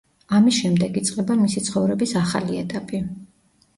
ამის 0.37 0.55
შემდეგ 0.61 0.97
იწყება 1.01 1.37
მისი 1.43 1.63
ცხოვრების 1.67 2.17
ახალი 2.23 2.61
ეტაპი. 2.63 3.03